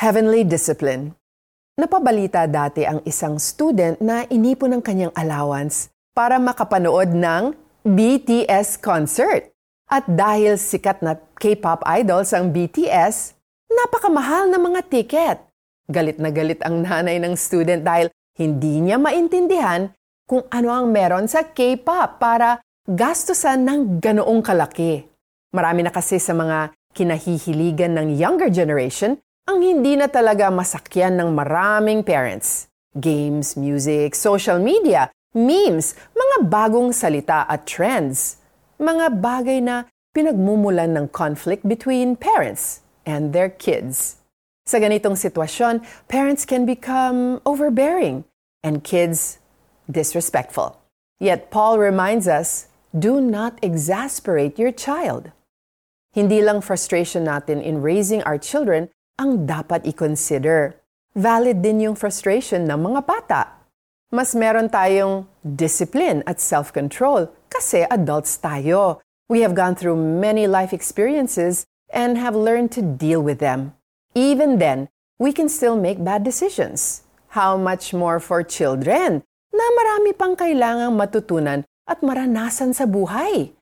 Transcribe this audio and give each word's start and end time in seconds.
Heavenly 0.00 0.48
Discipline 0.48 1.12
Napabalita 1.76 2.48
dati 2.48 2.88
ang 2.88 3.04
isang 3.04 3.36
student 3.36 4.00
na 4.00 4.24
inipon 4.32 4.72
ng 4.72 4.80
kanyang 4.80 5.12
allowance 5.12 5.92
para 6.16 6.40
makapanood 6.40 7.12
ng 7.12 7.52
BTS 7.84 8.80
concert. 8.80 9.52
At 9.92 10.08
dahil 10.08 10.56
sikat 10.56 11.04
na 11.04 11.20
K-pop 11.36 11.84
idols 11.84 12.32
ang 12.32 12.48
BTS, 12.48 13.36
napakamahal 13.68 14.48
na 14.48 14.56
mga 14.56 14.88
tiket. 14.88 15.36
Galit 15.84 16.16
na 16.16 16.32
galit 16.32 16.64
ang 16.64 16.80
nanay 16.80 17.20
ng 17.20 17.36
student 17.36 17.84
dahil 17.84 18.08
hindi 18.40 18.80
niya 18.80 18.96
maintindihan 18.96 19.92
kung 20.24 20.48
ano 20.48 20.72
ang 20.72 20.88
meron 20.88 21.28
sa 21.28 21.44
K-pop 21.44 22.16
para 22.16 22.64
gastusan 22.88 23.68
ng 23.68 24.00
ganoong 24.00 24.40
kalaki. 24.40 25.04
Marami 25.52 25.84
na 25.84 25.92
kasi 25.92 26.16
sa 26.16 26.32
mga 26.32 26.72
kinahihiligan 26.96 28.00
ng 28.00 28.16
younger 28.16 28.48
generation 28.48 29.20
ang 29.50 29.66
hindi 29.66 29.98
na 29.98 30.06
talaga 30.06 30.46
masakyan 30.46 31.18
ng 31.18 31.34
maraming 31.34 32.06
parents. 32.06 32.70
Games, 32.94 33.58
music, 33.58 34.14
social 34.14 34.62
media, 34.62 35.10
memes, 35.34 35.98
mga 36.14 36.46
bagong 36.46 36.94
salita 36.94 37.42
at 37.50 37.66
trends. 37.66 38.38
Mga 38.78 39.18
bagay 39.18 39.58
na 39.58 39.90
pinagmumulan 40.14 40.94
ng 40.94 41.10
conflict 41.10 41.66
between 41.66 42.14
parents 42.14 42.86
and 43.02 43.34
their 43.34 43.50
kids. 43.50 44.22
Sa 44.70 44.78
ganitong 44.78 45.18
sitwasyon, 45.18 45.82
parents 46.06 46.46
can 46.46 46.62
become 46.62 47.42
overbearing 47.42 48.22
and 48.62 48.86
kids 48.86 49.42
disrespectful. 49.90 50.78
Yet 51.18 51.50
Paul 51.50 51.82
reminds 51.82 52.30
us, 52.30 52.70
do 52.94 53.18
not 53.18 53.58
exasperate 53.66 54.62
your 54.62 54.70
child. 54.70 55.34
Hindi 56.14 56.38
lang 56.38 56.62
frustration 56.62 57.26
natin 57.26 57.58
in 57.58 57.82
raising 57.82 58.22
our 58.22 58.38
children 58.38 58.94
ang 59.20 59.44
dapat 59.44 59.84
i-consider. 59.84 60.80
Valid 61.12 61.60
din 61.60 61.92
yung 61.92 61.96
frustration 62.00 62.64
ng 62.64 62.80
mga 62.80 63.00
bata. 63.04 63.68
Mas 64.08 64.32
meron 64.32 64.72
tayong 64.72 65.28
discipline 65.44 66.24
at 66.24 66.40
self-control 66.40 67.28
kasi 67.52 67.84
adults 67.92 68.40
tayo. 68.40 69.04
We 69.28 69.44
have 69.44 69.52
gone 69.52 69.76
through 69.76 70.00
many 70.00 70.48
life 70.48 70.72
experiences 70.72 71.68
and 71.92 72.16
have 72.16 72.32
learned 72.32 72.72
to 72.80 72.82
deal 72.82 73.20
with 73.20 73.44
them. 73.44 73.76
Even 74.16 74.56
then, 74.56 74.88
we 75.20 75.36
can 75.36 75.52
still 75.52 75.76
make 75.76 76.00
bad 76.00 76.24
decisions. 76.24 77.04
How 77.36 77.60
much 77.60 77.92
more 77.92 78.18
for 78.18 78.40
children 78.40 79.20
na 79.52 79.66
marami 79.76 80.16
pang 80.16 80.32
kailangang 80.32 80.96
matutunan 80.96 81.60
at 81.84 82.00
maranasan 82.00 82.72
sa 82.72 82.88
buhay. 82.88 83.52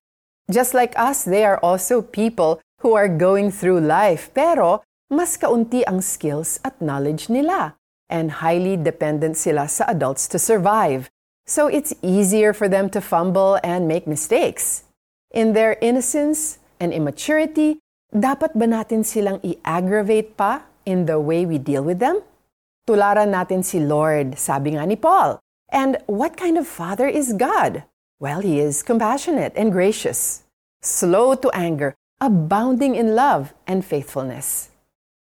Just 0.48 0.73
like 0.73 0.95
us, 0.97 1.27
they 1.27 1.45
are 1.45 1.61
also 1.61 2.01
people 2.01 2.62
who 2.81 2.95
are 2.95 3.11
going 3.11 3.51
through 3.51 3.83
life 3.83 4.31
pero 4.33 4.86
mas 5.09 5.41
kaunti 5.41 5.84
ang 5.89 6.05
skills 6.05 6.61
at 6.64 6.77
knowledge 6.81 7.33
nila, 7.33 7.77
and 8.09 8.45
highly 8.45 8.77
dependent 8.77 9.37
sila 9.37 9.69
sa 9.69 9.84
adults 9.89 10.28
to 10.28 10.39
survive. 10.39 11.09
So 11.48 11.67
it's 11.69 11.97
easier 12.05 12.53
for 12.53 12.69
them 12.69 12.92
to 12.92 13.01
fumble 13.01 13.56
and 13.64 13.89
make 13.89 14.05
mistakes. 14.05 14.84
In 15.33 15.53
their 15.53 15.81
innocence 15.81 16.61
and 16.81 16.92
immaturity, 16.92 17.81
dapat 18.12 18.53
ba 18.53 18.69
natin 18.69 19.05
silang 19.05 19.41
i-aggravate 19.45 20.36
pa 20.36 20.69
in 20.84 21.05
the 21.09 21.20
way 21.20 21.45
we 21.45 21.56
deal 21.56 21.84
with 21.84 22.01
them? 22.01 22.20
Tularan 22.89 23.33
natin 23.33 23.64
si 23.64 23.81
Lord, 23.81 24.36
sabi 24.41 24.77
nga 24.77 24.84
ni 24.84 24.97
Paul. 24.97 25.41
And 25.69 26.01
what 26.09 26.36
kind 26.36 26.56
of 26.56 26.64
father 26.64 27.09
is 27.09 27.36
God? 27.36 27.84
Well, 28.20 28.41
he 28.41 28.61
is 28.61 28.81
compassionate 28.81 29.53
and 29.56 29.73
gracious, 29.73 30.48
slow 30.81 31.36
to 31.36 31.53
anger, 31.53 31.92
abounding 32.20 32.97
in 32.97 33.12
love 33.12 33.53
and 33.69 33.84
faithfulness. 33.84 34.73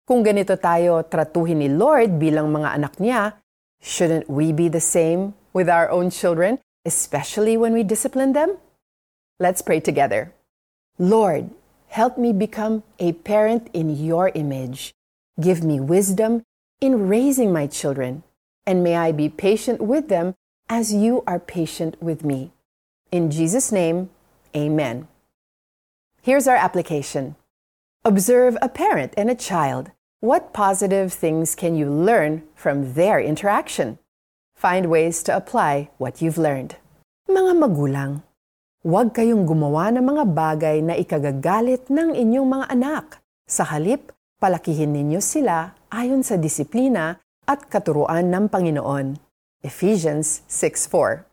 Kung 0.07 0.23
ganito 0.23 0.55
tayo 0.55 1.03
tratuhin 1.03 1.59
ni 1.59 1.67
Lord 1.67 2.23
bilang 2.23 2.55
mga 2.55 2.79
anak 2.79 2.95
niya, 3.03 3.43
shouldn't 3.83 4.31
we 4.31 4.55
be 4.55 4.71
the 4.71 4.79
same 4.79 5.35
with 5.51 5.67
our 5.67 5.91
own 5.91 6.15
children, 6.15 6.63
especially 6.87 7.59
when 7.59 7.75
we 7.75 7.83
discipline 7.83 8.31
them? 8.31 8.55
Let's 9.43 9.67
pray 9.67 9.83
together. 9.83 10.31
Lord, 10.95 11.51
help 11.91 12.23
me 12.23 12.31
become 12.31 12.87
a 13.03 13.19
parent 13.27 13.67
in 13.75 13.99
your 13.99 14.31
image. 14.39 14.95
Give 15.43 15.67
me 15.67 15.83
wisdom 15.83 16.47
in 16.79 17.11
raising 17.11 17.51
my 17.51 17.67
children, 17.67 18.23
and 18.63 18.87
may 18.87 18.95
I 18.95 19.11
be 19.11 19.27
patient 19.27 19.83
with 19.83 20.07
them 20.07 20.39
as 20.71 20.95
you 20.95 21.27
are 21.27 21.43
patient 21.43 21.99
with 21.99 22.23
me. 22.23 22.55
In 23.11 23.27
Jesus' 23.27 23.75
name, 23.75 24.15
amen. 24.55 25.11
Here's 26.23 26.47
our 26.47 26.55
application. 26.55 27.35
Observe 28.07 28.55
a 28.63 28.71
parent 28.71 29.11
and 29.19 29.27
a 29.27 29.35
child. 29.35 29.91
What 30.25 30.57
positive 30.57 31.13
things 31.13 31.53
can 31.53 31.77
you 31.77 31.93
learn 31.93 32.49
from 32.57 32.97
their 32.97 33.21
interaction? 33.21 34.01
Find 34.57 34.89
ways 34.89 35.21
to 35.29 35.37
apply 35.37 35.93
what 36.01 36.25
you've 36.25 36.41
learned. 36.41 36.81
Mga 37.29 37.53
magulang, 37.53 38.25
huwag 38.81 39.13
kayong 39.13 39.45
gumawa 39.45 39.93
ng 39.93 40.01
mga 40.09 40.25
bagay 40.33 40.77
na 40.81 40.97
ikagagalit 40.97 41.93
ng 41.93 42.17
inyong 42.17 42.49
mga 42.49 42.67
anak. 42.73 43.21
Sa 43.45 43.69
halip, 43.69 44.09
palakihin 44.41 44.97
ninyo 44.97 45.21
sila 45.21 45.77
ayon 45.93 46.25
sa 46.25 46.41
disiplina 46.41 47.21
at 47.45 47.69
katuruan 47.69 48.33
ng 48.33 48.49
Panginoon. 48.49 49.21
Ephesians 49.61 50.41
6.4 50.49 51.29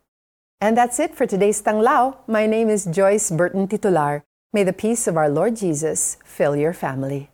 And 0.60 0.76
that's 0.76 1.00
it 1.00 1.16
for 1.16 1.24
today's 1.24 1.64
Tanglao. 1.64 2.20
My 2.28 2.44
name 2.52 2.68
is 2.68 2.84
Joyce 2.84 3.32
Burton 3.32 3.64
Titular. 3.72 4.28
May 4.52 4.68
the 4.68 4.76
peace 4.76 5.08
of 5.08 5.16
our 5.16 5.32
Lord 5.32 5.56
Jesus 5.56 6.20
fill 6.28 6.60
your 6.60 6.76
family. 6.76 7.33